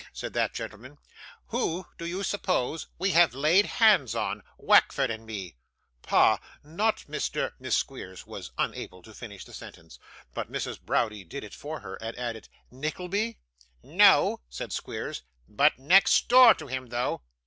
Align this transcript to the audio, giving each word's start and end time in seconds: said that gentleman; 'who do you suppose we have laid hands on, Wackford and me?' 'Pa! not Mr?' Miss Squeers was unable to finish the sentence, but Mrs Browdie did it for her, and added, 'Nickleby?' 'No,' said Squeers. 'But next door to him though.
said 0.13 0.33
that 0.33 0.51
gentleman; 0.51 0.97
'who 1.49 1.85
do 1.99 2.07
you 2.07 2.23
suppose 2.23 2.87
we 2.97 3.11
have 3.11 3.35
laid 3.35 3.67
hands 3.67 4.15
on, 4.15 4.41
Wackford 4.57 5.11
and 5.11 5.27
me?' 5.27 5.57
'Pa! 6.01 6.39
not 6.63 7.05
Mr?' 7.07 7.51
Miss 7.59 7.77
Squeers 7.77 8.25
was 8.25 8.49
unable 8.57 9.03
to 9.03 9.13
finish 9.13 9.45
the 9.45 9.53
sentence, 9.53 9.99
but 10.33 10.51
Mrs 10.51 10.81
Browdie 10.81 11.23
did 11.25 11.43
it 11.43 11.53
for 11.53 11.81
her, 11.81 11.97
and 12.01 12.17
added, 12.17 12.49
'Nickleby?' 12.71 13.37
'No,' 13.83 14.41
said 14.49 14.73
Squeers. 14.73 15.21
'But 15.47 15.77
next 15.77 16.27
door 16.27 16.55
to 16.55 16.65
him 16.65 16.87
though. 16.87 17.21